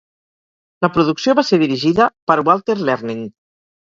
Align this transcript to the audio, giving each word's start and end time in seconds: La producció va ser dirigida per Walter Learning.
La 0.85 0.89
producció 0.95 1.35
va 1.41 1.45
ser 1.49 1.59
dirigida 1.65 2.07
per 2.31 2.39
Walter 2.49 2.81
Learning. 2.89 3.23